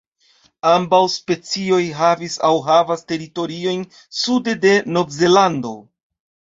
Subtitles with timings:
[0.69, 3.87] Ambaŭ specioj havis aŭ havas teritoriojn
[4.25, 5.81] sude de Novzelando.